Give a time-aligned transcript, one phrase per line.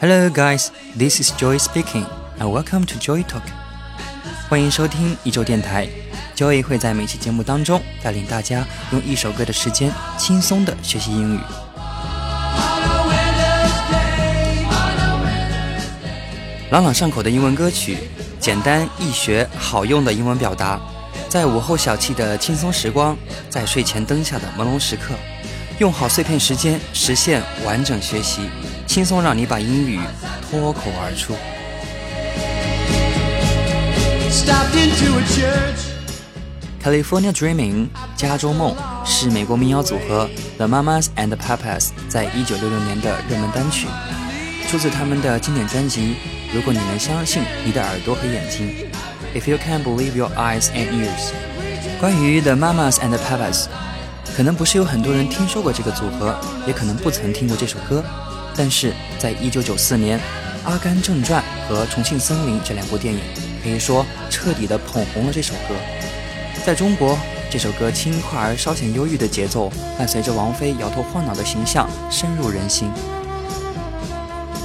[0.00, 0.70] Hello, guys.
[0.96, 2.06] This is Joy speaking,
[2.38, 3.42] and welcome to Joy Talk.
[4.48, 5.88] 欢迎收听一周电台。
[6.36, 11.40] Joy 会在每期节目当中带领大家用一首歌的时间轻松的学习英语。
[16.70, 17.98] 朗朗上口的英文歌曲，
[18.38, 20.78] 简单易学好用的英文表达，
[21.28, 23.16] 在午后小憩的轻松时光，
[23.50, 25.16] 在睡前灯下的朦胧时刻，
[25.80, 28.42] 用好碎片时间实现完整学习。
[28.88, 30.00] 轻松让你把英语
[30.50, 31.36] 脱口而出。
[36.82, 38.74] California Dreaming 加州梦
[39.04, 43.86] 是美国民谣组合 The Mamas and Papas 在一九六六年的热门单曲，
[44.68, 46.00] 出自他们的经典专辑
[46.54, 48.74] 《如果你能相信你的耳朵和眼睛》
[49.38, 51.32] ，If you can believe your eyes and ears。
[52.00, 53.66] 关于 The Mamas and Papas，
[54.34, 56.34] 可能不是有很多人听说过这个组合，
[56.66, 58.02] 也可能不曾听过这首歌。
[58.58, 60.18] 但是在一九九四年，
[60.64, 63.20] 《阿甘正传》和《重庆森林》这两部电影
[63.62, 65.76] 可以说彻底的捧红了这首歌。
[66.66, 67.16] 在中国，
[67.48, 72.90] 这首歌轻快而稍显忧郁的节奏，伴随着王菲摇头晃脑的形象，深入人心。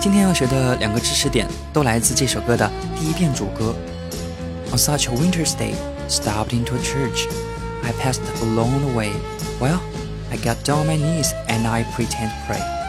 [0.01, 3.75] 今天要学的两个知识点都来自这首歌的第一遍主歌。
[4.71, 5.75] On such a winter's day,
[6.09, 7.27] stopped into a church,
[7.83, 9.11] I passed along the way.
[9.61, 9.79] Well,
[10.31, 12.82] I got down my knees and I pretend pray.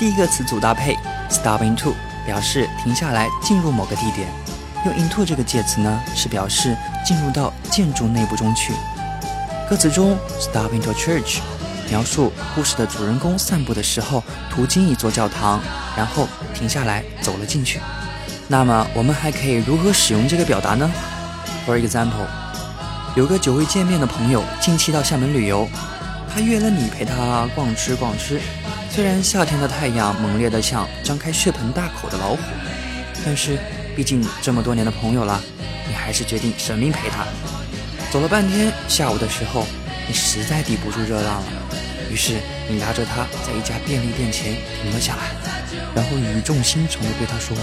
[0.00, 0.96] 第一个词组搭配
[1.28, 1.92] stop into
[2.24, 4.26] 表示停下来进入某个地点，
[4.86, 8.72] 用 into 这个介词呢是表示进入到建筑内部中去。
[9.68, 11.40] 歌词中 stop into church
[11.90, 15.60] 描述故事的主人公散步的时候途经一座教堂，
[15.94, 17.78] 然后停下来走了进去。
[18.48, 20.90] 那么我们还可以如何使用这个表达呢
[21.66, 22.26] ？For example，
[23.14, 25.68] 有个久未见面的朋友近期到厦门旅游。
[26.32, 28.40] 他约了你陪他逛吃逛吃，
[28.92, 32.42] 虽然夏天的太阳猛烈得像张开血盆大口的老虎，
[33.24, 33.56] 但是
[33.94, 35.40] 毕竟这么多年的朋友了，
[35.86, 37.24] 你还是决定舍命陪他。
[38.10, 39.64] 走了半天，下午的时候，
[40.08, 41.52] 你实在抵不住热浪了，
[42.10, 45.22] 于是你拉着他在一家便利店前停了下来，
[45.94, 47.56] 然后语重心长地对他说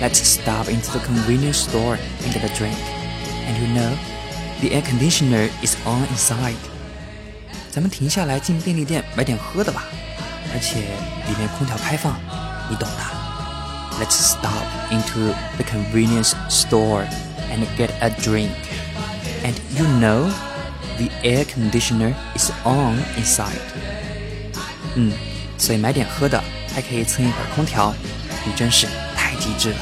[0.00, 2.78] ：“Let's stop into the convenience store and get a drink,
[3.46, 3.92] and you know,
[4.60, 6.54] the air conditioner is on inside.”
[7.70, 9.84] 咱们停下来进便利店买点喝的吧，
[10.53, 10.79] 而且
[11.27, 12.15] 里面空调开放，
[12.69, 13.03] 你懂的。
[13.99, 17.05] Let's stop into the convenience store
[17.49, 18.49] and get a drink.
[19.43, 20.29] And you know,
[20.97, 23.59] the air conditioner is on inside.
[24.95, 25.13] 嗯，
[25.57, 26.43] 所以买点喝的，
[26.73, 27.93] 还可以蹭一会儿空调，
[28.45, 29.77] 你真是太机智了。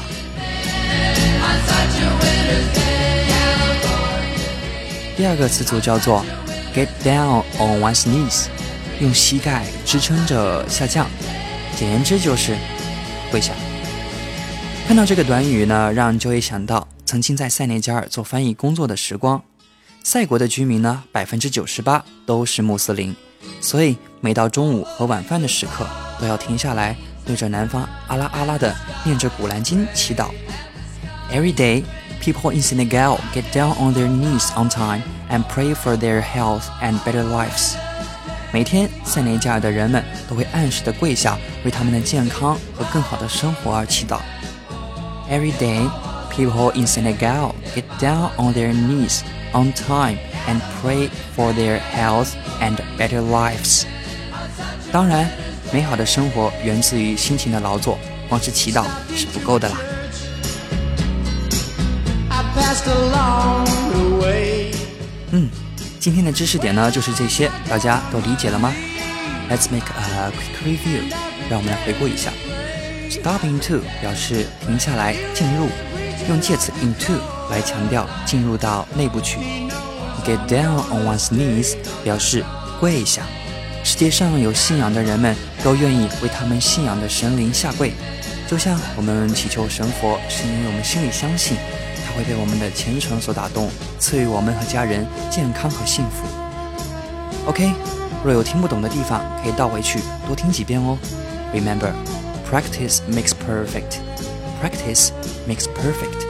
[5.16, 6.24] 第二个词组叫做。
[6.74, 8.46] Get down on one's knees，
[8.99, 11.07] 用膝盖支撑着下降，
[11.75, 12.57] 简言之就是
[13.31, 13.53] 跪下。
[14.87, 19.41] 看到这个短语呢，让 Joey 想到曾经在塞内加尔做翻译工作的时光。
[20.03, 23.15] 塞国的居民呢，百分之九十八都是穆斯林，
[23.61, 25.87] 所以每到中午和晚饭的时刻，
[26.19, 26.95] 都要停下来
[27.25, 30.29] 对着南方阿拉阿拉的念着古兰经祈祷。
[31.31, 31.83] Every day.
[32.21, 36.63] People in Senegal get down on their knees on time and pray for their health
[36.81, 37.77] and better lives.
[38.51, 44.19] 每天，塞内加尔的人们都会按时的跪下，为他们的健康和更好的生活而祈祷。
[45.29, 45.87] Every day,
[46.31, 49.19] people in Senegal get down on their knees
[49.53, 50.17] on time
[50.47, 52.29] and pray for their health
[52.59, 53.83] and better lives.
[54.91, 55.29] 当然，
[55.71, 58.85] 美好的生活源自于辛勤的劳作，光是祈祷
[59.15, 59.77] 是不够的啦。
[65.31, 65.47] 嗯，
[65.99, 68.73] 今天的知识点呢就是这些，大家都理解了吗
[69.49, 71.01] ？Let's make a quick review，
[71.49, 72.31] 让我们来回顾一下。
[73.09, 75.67] Stop into 表示停下来进入，
[76.29, 77.19] 用介词 into
[77.51, 79.39] 来强调进入到内部去。
[80.25, 82.45] Get down on one's knees 表示
[82.79, 83.23] 跪下。
[83.83, 87.91] 世界上有信仰的人们都愿意为他们信仰的神灵下跪，
[88.47, 91.57] 就像我们祈求神佛，是因为我们心里相信。
[92.15, 93.69] 会被我们的虔诚所打动，
[93.99, 96.25] 赐予我们和家人健康和幸福。
[97.47, 97.71] OK，
[98.23, 100.97] 若有听不懂的地方，可以倒回去多听几遍哦。
[101.53, 101.91] Remember,
[102.49, 103.99] practice makes perfect.
[104.61, 105.09] Practice
[105.47, 106.27] makes perfect.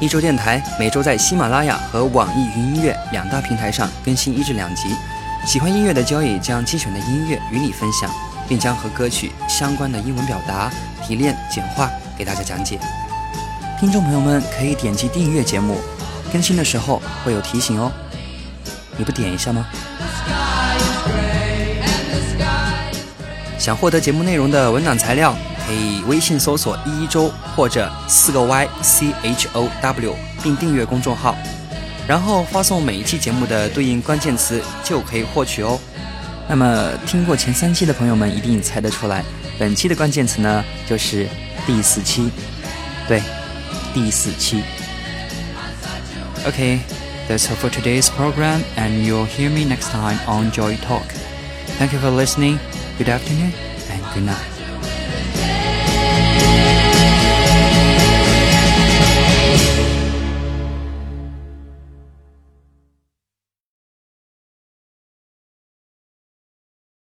[0.00, 4.88] 一周电台每周在喜马拉雅和网易云音乐两大平台上更新一至两集。
[5.46, 8.10] 喜欢音乐的交易将精选的音乐与你分享，
[8.50, 10.68] 并将和歌曲相关的英文表达。
[11.06, 12.78] 提炼简化给大家讲解，
[13.78, 15.78] 听众朋友们可以点击订阅节目，
[16.32, 17.90] 更新的时候会有提醒哦。
[18.96, 19.66] 你不点一下吗？
[23.58, 25.34] 想获得节目内容的文档材料，
[25.66, 31.36] 可以微信搜索“一周”或者四个 Y C H O W，并订阅公众号，
[32.06, 35.78] 然后发送每一期节目的对应关键词就可以获取哦。
[36.49, 39.23] 那么听过前三期的朋友们一定猜得出来，
[39.57, 41.27] 本期的关键词呢就是
[41.65, 42.29] 第四期，
[43.07, 43.21] 对，
[43.93, 44.63] 第四期。
[46.45, 46.79] Okay,
[47.27, 51.07] that's all for today's program, and you'll hear me next time on Joy Talk.
[51.79, 52.59] Thank you for listening.
[52.99, 53.51] Good afternoon
[53.89, 54.58] and good night.